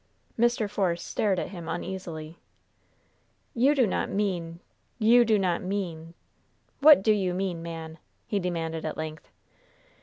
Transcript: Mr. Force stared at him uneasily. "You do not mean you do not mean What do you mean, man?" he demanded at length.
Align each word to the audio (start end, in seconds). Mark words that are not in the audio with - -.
Mr. 0.35 0.67
Force 0.67 1.03
stared 1.03 1.37
at 1.37 1.49
him 1.49 1.69
uneasily. 1.69 2.39
"You 3.53 3.75
do 3.75 3.85
not 3.85 4.09
mean 4.09 4.59
you 4.97 5.23
do 5.23 5.37
not 5.37 5.61
mean 5.61 6.15
What 6.79 7.03
do 7.03 7.13
you 7.13 7.35
mean, 7.35 7.61
man?" 7.61 7.99
he 8.25 8.39
demanded 8.39 8.83
at 8.83 8.97
length. 8.97 9.29